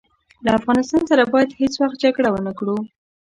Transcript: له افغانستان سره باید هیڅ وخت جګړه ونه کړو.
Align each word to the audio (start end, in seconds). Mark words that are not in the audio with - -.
له 0.45 0.51
افغانستان 0.59 1.01
سره 1.11 1.23
باید 1.33 1.57
هیڅ 1.61 1.73
وخت 1.81 1.97
جګړه 2.03 2.29
ونه 2.31 2.53
کړو. 2.59 2.77